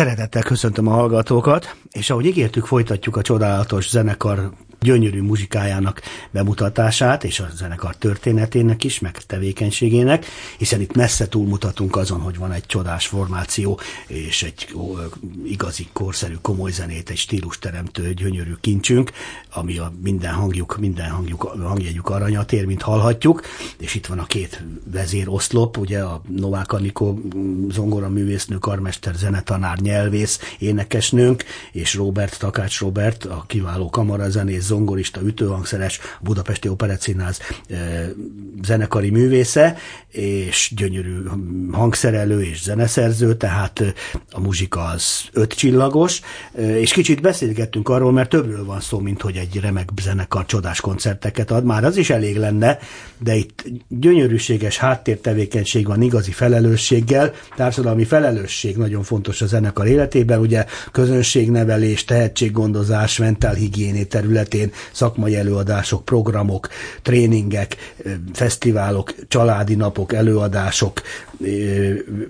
[0.00, 6.00] Szeretettel köszöntöm a hallgatókat, és ahogy ígértük, folytatjuk a csodálatos zenekar gyönyörű muzsikájának
[6.30, 10.26] bemutatását, és a zenekar történetének is, meg tevékenységének,
[10.58, 14.74] hiszen itt messze túlmutatunk azon, hogy van egy csodás formáció, és egy
[15.44, 19.10] igazi, korszerű, komoly zenét, egy stílus teremtő, gyönyörű kincsünk,
[19.52, 23.42] ami a minden hangjuk, minden hangjuk, hangjegyük aranyat ér, mint hallhatjuk,
[23.78, 27.20] és itt van a két vezéroszlop, ugye a Novák Anikó
[27.70, 36.00] zongora művésznő, karmester, zenetanár, nyelvész, énekesnőnk, és Robert, Takács Robert, a kiváló kamarazenész, zongorista, ütőhangszeres,
[36.20, 37.38] Budapesti Operettszínház
[38.62, 39.76] zenekari művésze,
[40.08, 41.22] és gyönyörű
[41.72, 43.94] hangszerelő és zeneszerző, tehát
[44.30, 46.20] a muzsika az öt csillagos,
[46.54, 51.50] és kicsit beszélgettünk arról, mert többről van szó, mint hogy egy remek zenekar csodás koncerteket
[51.50, 52.78] ad, már az is elég lenne,
[53.18, 60.64] de itt gyönyörűséges háttértevékenység van igazi felelősséggel, társadalmi felelősség nagyon fontos a zenekar életében, ugye
[60.92, 66.68] közönségnevelés, tehetséggondozás, mentálhigiéné területén területén szakmai előadások, programok,
[67.02, 67.76] tréningek,
[68.32, 71.02] fesztiválok, családi napok, előadások,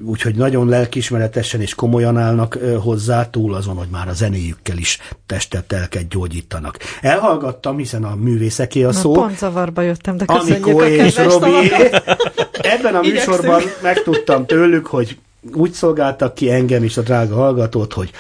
[0.05, 5.73] úgyhogy nagyon lelkismeretesen és komolyan állnak hozzá, túl azon, hogy már a zenéjükkel is testet
[5.73, 6.79] elket gyógyítanak.
[7.00, 9.15] Elhallgattam, hiszen a művészeké a szó.
[9.15, 11.71] Na, pont zavarba jöttem, de köszönjük Anikó a és Robi.
[12.75, 15.19] Ebben a műsorban megtudtam tőlük, hogy
[15.55, 18.11] úgy szolgáltak ki engem is a drága hallgatót, hogy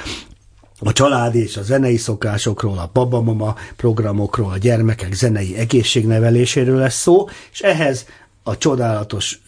[0.82, 7.28] a családi és a zenei szokásokról, a babamama programokról, a gyermekek zenei egészségneveléséről lesz szó,
[7.52, 8.06] és ehhez
[8.42, 9.40] a csodálatos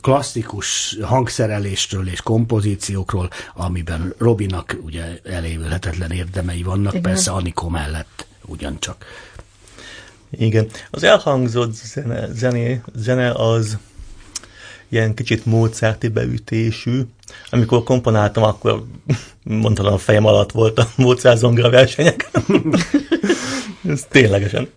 [0.00, 7.02] klasszikus hangszerelésről és kompozíciókról, amiben Robinak ugye elévülhetetlen érdemei vannak, Igen.
[7.02, 9.04] persze Anikó mellett ugyancsak.
[10.30, 10.66] Igen.
[10.90, 13.78] Az elhangzott zene, zené, zene az
[14.90, 17.02] ilyen kicsit Mozarti beütésű.
[17.50, 18.84] Amikor komponáltam, akkor
[19.42, 22.30] mondhatom a fejem alatt volt a Mozart zongra versenyek.
[23.88, 24.68] Ez ténylegesen.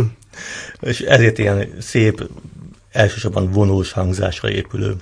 [0.80, 2.28] És ezért ilyen szép,
[2.90, 4.96] elsősorban vonós hangzásra épülő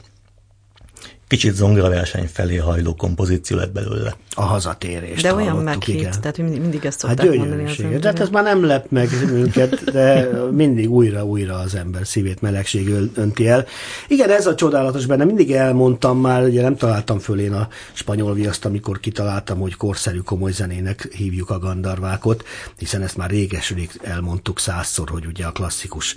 [1.26, 4.17] kicsit verseny felé hajló kompozíció lett belőle.
[4.37, 5.23] A hazatérés.
[5.23, 8.43] De olyan meghívt, tehát mindig, mindig ezt szokták hát mondani az De hát ez már
[8.43, 13.67] nem lep meg őket, de mindig újra-újra az ember szívét melegség önti el.
[14.09, 18.35] Igen, ez a csodálatos benne, mindig elmondtam már, ugye nem találtam föl én a spanyol
[18.35, 22.44] viaszt, amikor kitaláltam, hogy korszerű komoly zenének hívjuk a gandarvákot,
[22.79, 26.15] hiszen ezt már réges elmondtuk százszor, hogy ugye a klasszikus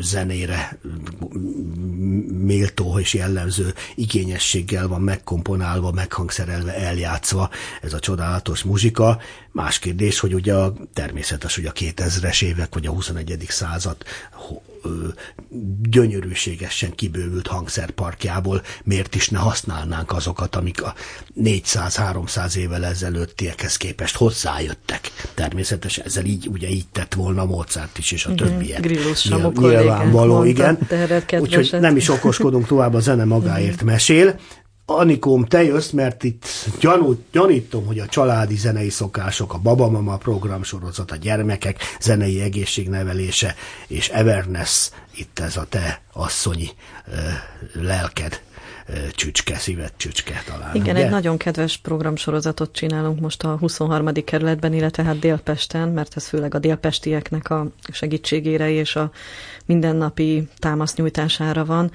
[0.00, 0.78] zenére
[2.28, 3.74] méltó és jellemző
[4.14, 7.50] igényességgel van megkomponálva, meghangszerelve, eljátszva
[7.82, 9.18] ez a csodálatos muzsika.
[9.50, 13.44] Más kérdés, hogy ugye a, természetes, hogy a 2000-es évek vagy a 21.
[13.48, 13.96] század
[15.82, 20.94] gyönyörűségesen kibővült hangszerparkjából miért is ne használnánk azokat, amik a
[21.42, 25.10] 400-300 évvel ezelőttiekhez képest hozzájöttek.
[25.34, 28.80] Természetesen ezzel így, ugye így tett volna Mozart is, és a igen, többiek.
[28.80, 30.78] Grillus Nyilvánvaló, igen.
[31.38, 34.38] Úgyhogy nem is okoskodunk tovább, a zene magáért mesél.
[34.86, 36.46] Anikóm, te jössz, mert itt
[36.80, 43.54] gyanút, gyanítom, hogy a családi zenei szokások, a babamama programsorozat, a gyermekek zenei egészségnevelése
[43.86, 46.68] és Everness, itt ez a te asszonyi
[47.06, 47.18] ö,
[47.80, 48.42] lelked
[49.14, 50.74] csücske, szívet csücske talán.
[50.74, 51.04] Igen, ugye?
[51.04, 54.12] egy nagyon kedves programsorozatot csinálunk most a 23.
[54.24, 59.10] kerületben, illetve hát Délpesten, mert ez főleg a délpestieknek a segítségére és a
[59.64, 61.90] mindennapi támasznyújtására van.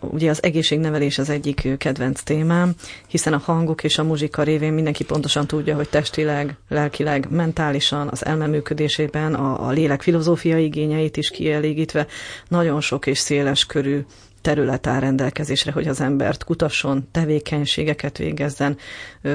[0.00, 2.74] Ugye az egészségnevelés az egyik kedvenc témám,
[3.06, 8.24] hiszen a hangok és a muzsika révén mindenki pontosan tudja, hogy testileg, lelkileg, mentálisan, az
[8.24, 12.06] elme működésében a, a lélek filozófiai igényeit is kielégítve
[12.48, 14.04] nagyon sok és széles körű
[14.44, 18.76] terület áll rendelkezésre, hogy az embert kutasson, tevékenységeket végezzen,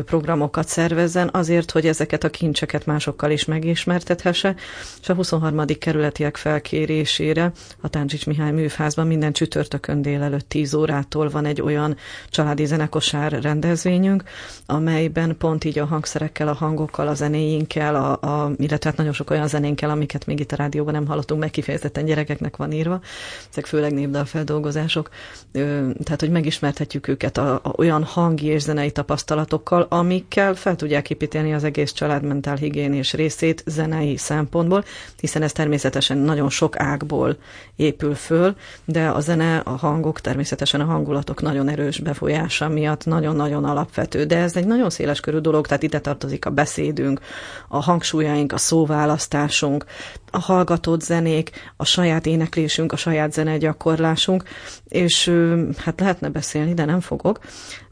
[0.06, 4.56] programokat szervezzen, azért, hogy ezeket a kincseket másokkal is megismertethesse,
[5.02, 5.66] és a 23.
[5.80, 7.52] kerületiek felkérésére
[7.82, 11.98] a Táncsics Mihály műfázban minden csütörtökön délelőtt 10 órától van egy olyan
[12.30, 14.24] családi zenekosár rendezvényünk,
[14.66, 19.30] amelyben pont így a hangszerekkel, a hangokkal, a zenéinkkel, a, a, illetve hát nagyon sok
[19.30, 23.02] olyan zenénkkel, amiket még itt a rádióban nem hallottunk, meg kifejezetten gyerekeknek van írva,
[23.52, 25.10] ezek főleg népdalfeldolgozások, mások,
[26.04, 31.54] tehát hogy megismerthetjük őket a, a, olyan hangi és zenei tapasztalatokkal, amikkel fel tudják építeni
[31.54, 34.84] az egész család mentál higiénés részét zenei szempontból,
[35.20, 37.38] hiszen ez természetesen nagyon sok ágból
[37.76, 43.66] épül föl, de a zene, a hangok, természetesen a hangulatok nagyon erős befolyása miatt nagyon-nagyon
[43.66, 47.20] alapvető, de ez egy nagyon széles körű dolog, tehát ide tartozik a beszédünk,
[47.68, 49.86] a hangsúlyaink, a szóválasztásunk,
[50.32, 54.44] a hallgatott zenék, a saját éneklésünk, a saját zene gyakorlásunk,
[54.90, 55.34] és
[55.78, 57.40] hát lehetne beszélni, de nem fogok,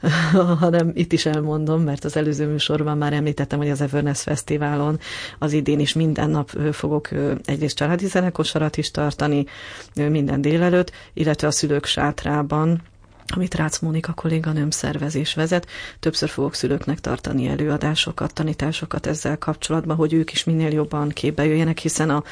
[0.59, 4.99] hanem itt is elmondom, mert az előző műsorban már említettem, hogy az Everness Fesztiválon
[5.39, 7.09] az idén is minden nap fogok
[7.45, 9.45] egyrészt családi zenekosarat is tartani
[9.93, 12.81] minden délelőtt, illetve a szülők sátrában
[13.35, 15.67] amit Rácz Mónika kolléganőm szervezés vezet.
[15.99, 21.77] Többször fogok szülőknek tartani előadásokat, tanításokat ezzel kapcsolatban, hogy ők is minél jobban képbe jöjjenek,
[21.77, 22.23] hiszen a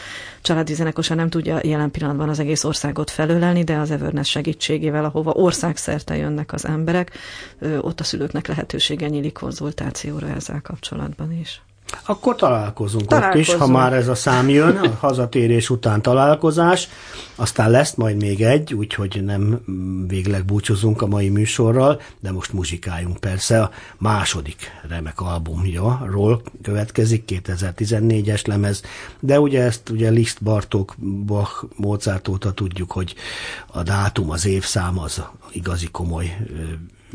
[0.42, 5.32] családi zenekosa nem tudja jelen pillanatban az egész országot felölelni, de az Everness segítségével, ahova
[5.32, 7.12] országszerte jönnek az emberek,
[7.82, 11.62] ott a szülőknek lehetősége nyílik konzultációra ezzel kapcsolatban is.
[12.06, 16.88] Akkor találkozunk, találkozunk ott is, ha már ez a szám jön, a hazatérés után találkozás,
[17.36, 19.62] aztán lesz majd még egy, úgyhogy nem
[20.08, 23.62] végleg búcsúzunk a mai műsorral, de most muzsikáljunk persze.
[23.62, 28.82] A második remek albumjáról következik, 2014-es lemez,
[29.20, 33.16] de ugye ezt ugye Liszt, Bartók, Bach, Mozart óta tudjuk, hogy
[33.68, 36.38] a dátum, az évszám az igazi komoly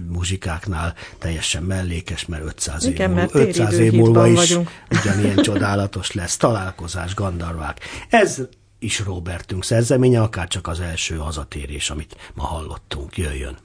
[0.08, 4.70] muzsikáknál teljesen mellékes, mert 500 Igen, év, mert 500 év múlva is vagyunk.
[5.00, 6.36] ugyanilyen csodálatos lesz.
[6.36, 7.80] Találkozás, gandarvák.
[8.08, 8.42] Ez
[8.78, 13.16] is Robertünk szerzeménye, akár csak az első hazatérés, amit ma hallottunk.
[13.16, 13.56] Jöjjön!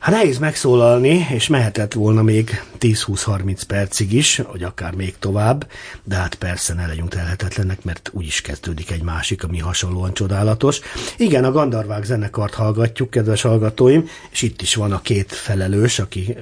[0.00, 5.70] Hát nehéz megszólalni, és mehetett volna még 10-20-30 percig is, vagy akár még tovább,
[6.04, 10.80] de hát persze ne legyünk telhetetlenek, mert úgy is kezdődik egy másik, ami hasonlóan csodálatos.
[11.16, 16.36] Igen, a Gandarvák zenekart hallgatjuk, kedves hallgatóim, és itt is van a két felelős, aki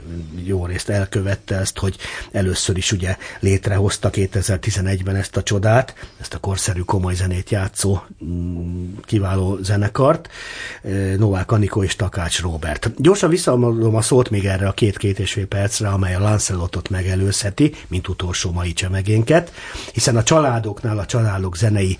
[0.44, 1.96] jó részt elkövette ezt, hogy
[2.32, 8.92] először is ugye létrehozta 2011-ben ezt a csodát, ezt a korszerű komoly zenét játszó mm,
[9.04, 10.28] kiváló zenekart,
[11.16, 12.90] Novák Anikó és Takács Robert.
[12.96, 16.88] Gyorsan vissza visszaadom a szót még erre a két-két és fél percre, amely a Lancelotot
[16.88, 19.52] megelőzheti, mint utolsó mai csemegénket,
[19.92, 21.96] hiszen a családoknál, a családok zenei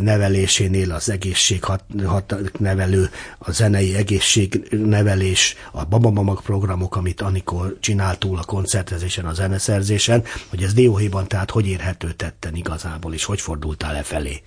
[0.00, 8.18] nevelésénél az egészség hat, hat, nevelő, a zenei egészségnevelés, a babamamag programok, amit Anikor csinált
[8.18, 13.40] túl a koncertezésen, a zeneszerzésen, hogy ez dióhéjban tehát hogy érhető tetten igazából, és hogy
[13.40, 14.42] fordultál e felé?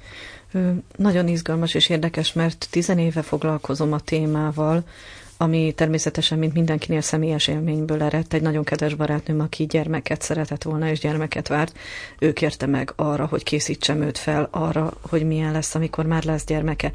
[0.96, 4.84] Nagyon izgalmas és érdekes, mert tizenéve foglalkozom a témával,
[5.42, 8.34] ami természetesen, mint mindenkinél személyes élményből eredt.
[8.34, 11.78] Egy nagyon kedves barátnőm, aki gyermeket szeretett volna, és gyermeket várt,
[12.20, 16.46] ő kérte meg arra, hogy készítsem őt fel arra, hogy milyen lesz, amikor már lesz
[16.46, 16.92] gyermeke.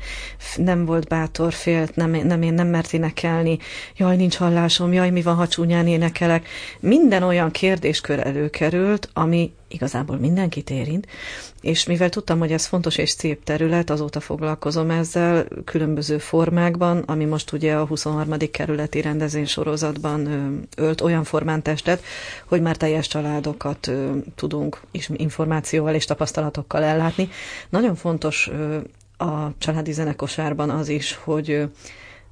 [0.57, 3.59] Nem volt bátor, félt, nem, nem, én nem mert énekelni,
[3.97, 6.49] jaj, nincs hallásom, jaj, mi van, ha csúnyán énekelek.
[6.81, 11.07] Minden olyan kérdéskör előkerült, ami igazából mindenkit érint,
[11.61, 17.25] és mivel tudtam, hogy ez fontos és szép terület, azóta foglalkozom ezzel különböző formákban, ami
[17.25, 18.37] most ugye a 23.
[18.51, 20.29] kerületi rendezvény sorozatban
[20.77, 22.03] ölt olyan formán testet,
[22.47, 23.91] hogy már teljes családokat
[24.35, 27.29] tudunk is információval és tapasztalatokkal ellátni.
[27.69, 28.51] Nagyon fontos
[29.17, 31.69] a családi zenekosárban az is, hogy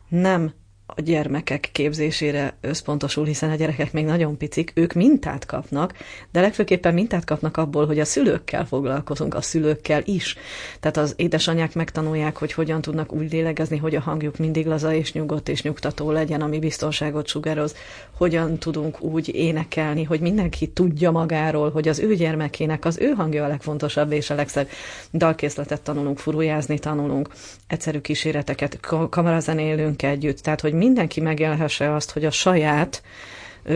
[0.09, 0.53] nem
[0.87, 5.95] a gyermekek képzésére összpontosul, hiszen a gyerekek még nagyon picik, ők mintát kapnak,
[6.33, 10.37] de legfőképpen mintát kapnak abból, hogy a szülőkkel foglalkozunk, a szülőkkel is.
[10.81, 15.13] Tehát az édesanyák megtanulják, hogy hogyan tudnak úgy lélegezni, hogy a hangjuk mindig laza és
[15.13, 17.75] nyugodt és nyugtató legyen, ami biztonságot sugároz,
[18.17, 23.45] hogyan tudunk úgy énekelni, hogy mindenki tudja magáról, hogy az ő gyermekének az ő hangja
[23.45, 24.69] a legfontosabb és a legszebb
[25.13, 27.29] dalkészletet tanulunk, furujázni tanulunk,
[27.67, 33.03] egyszerű kíséreteket, kamarazenélünk együtt, tehát hogy mindenki megélhesse azt, hogy a saját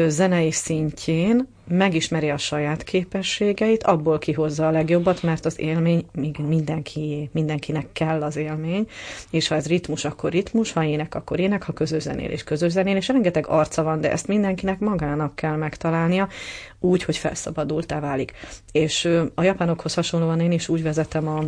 [0.06, 6.06] zenei szintjén megismeri a saját képességeit, abból kihozza a legjobbat, mert az élmény
[6.38, 8.86] mindenki, mindenkinek kell az élmény,
[9.30, 13.82] és ha ez ritmus, akkor ritmus, ha ének, akkor ének, ha közözenélés, közözenélés, rengeteg arca
[13.82, 16.28] van, de ezt mindenkinek magának kell megtalálnia,
[16.80, 18.32] úgy, hogy felszabadultá válik.
[18.72, 21.42] És a japánokhoz hasonlóan én is úgy vezetem a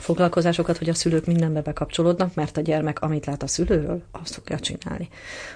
[0.00, 4.58] foglalkozásokat, hogy a szülők mindenbe bekapcsolódnak, mert a gyermek, amit lát a szülőről, azt fogja
[4.58, 5.08] csinálni.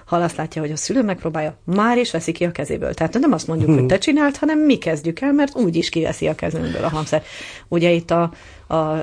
[0.05, 2.95] Ha azt látja, hogy a szülő megpróbálja, már is veszi ki a kezéből.
[2.95, 6.29] Tehát nem azt mondjuk, hogy te csinált, hanem mi kezdjük el, mert úgy is kiveszi
[6.29, 7.23] a kezünkből a hangszer.
[7.69, 8.23] Ugye itt a,
[8.69, 8.97] a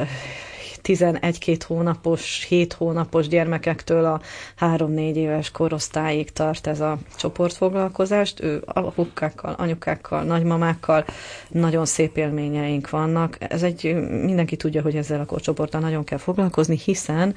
[0.84, 4.22] 11-2 hónapos, 7 hónapos gyermekektől a
[4.60, 8.42] 3-4 éves korosztályig tart ez a csoportfoglalkozást.
[8.42, 11.06] Ő apukákkal, anyukákkal, nagymamákkal
[11.50, 13.38] nagyon szép élményeink vannak.
[13.40, 17.36] Ez egy, mindenki tudja, hogy ezzel a korcsoporttal nagyon kell foglalkozni, hiszen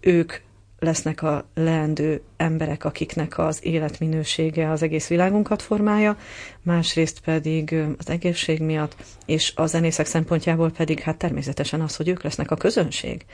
[0.00, 0.32] ők
[0.78, 6.16] lesznek a leendő emberek, akiknek az életminősége az egész világunkat formálja,
[6.62, 12.22] másrészt pedig az egészség miatt, és a zenészek szempontjából pedig hát természetesen az, hogy ők
[12.22, 13.24] lesznek a közönség.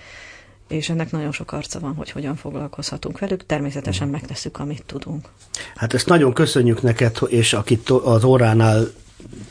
[0.68, 3.46] És ennek nagyon sok arca van, hogy hogyan foglalkozhatunk velük.
[3.46, 5.28] Természetesen megtesszük, amit tudunk.
[5.74, 8.86] Hát ezt nagyon köszönjük neked, és akit az óránál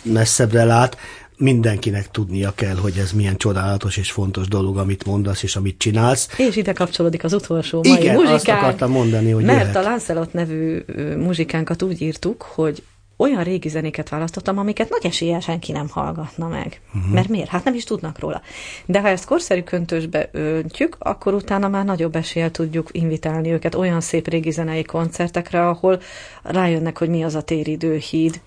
[0.03, 0.97] messzebbre lát,
[1.41, 6.29] mindenkinek tudnia kell, hogy ez milyen csodálatos és fontos dolog, amit mondasz és amit csinálsz.
[6.37, 8.35] És ide kapcsolódik az utolsó mai Igen, muzsikánk.
[8.35, 9.75] azt akartam mondani, hogy Mert jöhet.
[9.75, 10.83] a Lancelot nevű
[11.17, 12.83] muzsikánkat úgy írtuk, hogy
[13.21, 16.81] olyan régi zenéket választottam, amiket nagy eséllyel senki nem hallgatna meg.
[16.95, 17.13] Uh-huh.
[17.13, 17.49] Mert miért?
[17.49, 18.41] Hát nem is tudnak róla.
[18.85, 24.01] De ha ezt korszerű köntösbe öntjük, akkor utána már nagyobb eséllyel tudjuk invitálni őket olyan
[24.01, 26.01] szép régi zenei koncertekre, ahol
[26.43, 28.41] rájönnek, hogy mi az a téridő híd,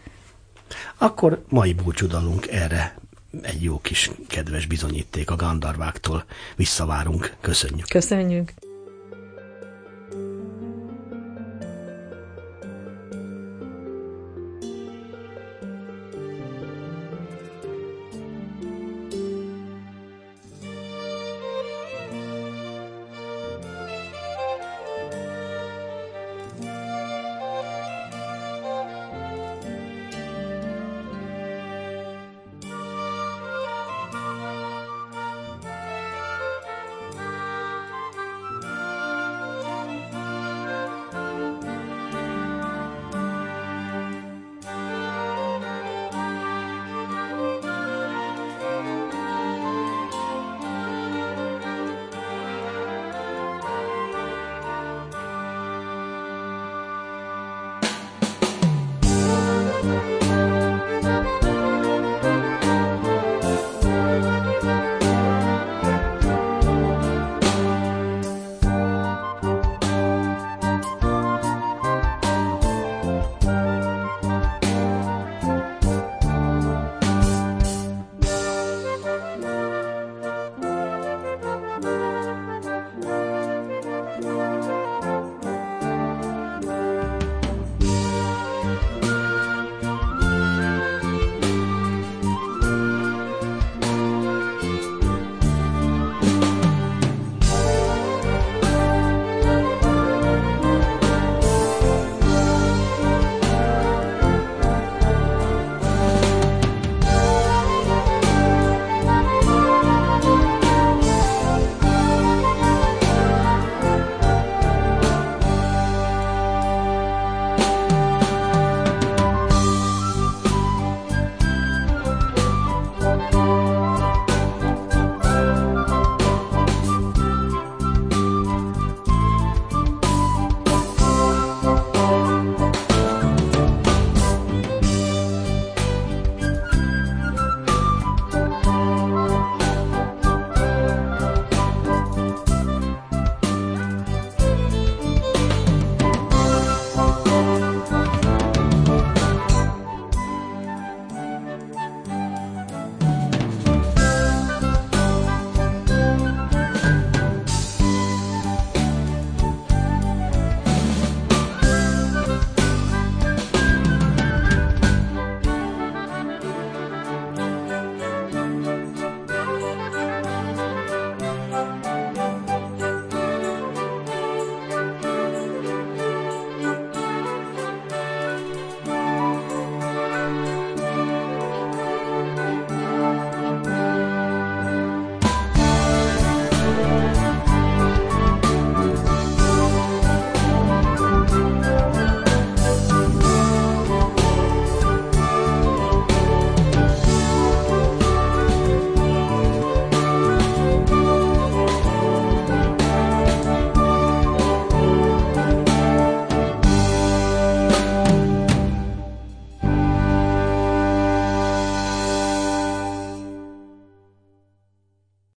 [0.98, 2.94] akkor mai búcsúdalunk erre
[3.42, 6.24] egy jó kis kedves bizonyíték a Gandarváktól.
[6.56, 7.34] Visszavárunk.
[7.40, 7.86] Köszönjük.
[7.88, 8.52] Köszönjük.